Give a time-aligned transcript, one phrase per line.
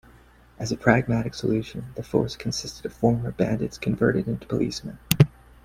[0.57, 4.97] As a pragmatic solution, the force consisted of former bandits converted into policemen.